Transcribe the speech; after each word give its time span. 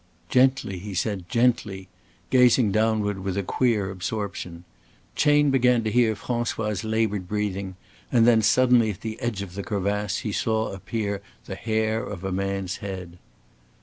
"Gently," 0.29 0.79
he 0.79 0.95
said, 0.95 1.29
"gently," 1.29 1.87
gazing 2.31 2.71
downward 2.71 3.19
with 3.19 3.37
a 3.37 3.43
queer 3.43 3.91
absorption. 3.91 4.63
Chayne 5.15 5.51
began 5.51 5.83
to 5.83 5.91
hear 5.91 6.15
François' 6.15 6.83
labored 6.83 7.27
breathing 7.27 7.75
and 8.11 8.25
then 8.25 8.41
suddenly 8.41 8.89
at 8.89 9.01
the 9.01 9.21
edge 9.21 9.43
of 9.43 9.53
the 9.53 9.61
crevasse 9.61 10.21
he 10.25 10.31
saw 10.31 10.71
appear 10.73 11.21
the 11.45 11.53
hair 11.53 12.03
of 12.03 12.23
a 12.23 12.31
man's 12.31 12.77
head. 12.77 13.19